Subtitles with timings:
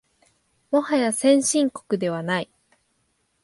[0.71, 2.49] もはや先進国ではない